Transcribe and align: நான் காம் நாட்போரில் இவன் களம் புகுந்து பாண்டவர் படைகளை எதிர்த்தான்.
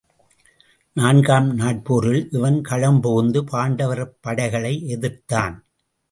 நான் 0.93 1.21
காம் 1.21 1.59
நாட்போரில் 1.59 2.23
இவன் 2.31 2.61
களம் 2.61 3.01
புகுந்து 3.01 3.43
பாண்டவர் 3.43 4.17
படைகளை 4.19 4.73
எதிர்த்தான். 4.87 5.55